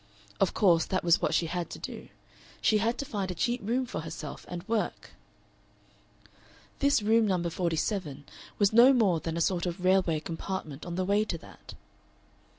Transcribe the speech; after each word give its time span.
Of 0.39 0.55
course 0.55 0.85
that 0.85 1.03
was 1.03 1.21
what 1.21 1.31
she 1.35 1.45
had 1.45 1.69
to 1.69 1.77
do; 1.77 2.09
she 2.59 2.79
had 2.79 2.97
to 2.97 3.05
find 3.05 3.29
a 3.29 3.35
cheap 3.35 3.61
room 3.63 3.85
for 3.85 3.99
herself 3.99 4.47
and 4.49 4.67
work! 4.67 5.11
This 6.79 7.03
Room 7.03 7.27
No. 7.27 7.47
47 7.47 8.23
was 8.57 8.73
no 8.73 8.93
more 8.93 9.19
than 9.19 9.37
a 9.37 9.41
sort 9.41 9.67
of 9.67 9.85
railway 9.85 10.19
compartment 10.19 10.87
on 10.87 10.95
the 10.95 11.05
way 11.05 11.23
to 11.25 11.37
that. 11.37 11.75